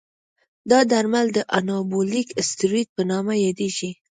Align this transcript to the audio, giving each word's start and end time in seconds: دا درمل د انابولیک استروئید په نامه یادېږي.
دا 0.69 0.79
درمل 0.91 1.27
د 1.33 1.39
انابولیک 1.57 2.27
استروئید 2.41 2.87
په 2.95 3.01
نامه 3.11 3.33
یادېږي. 3.45 3.91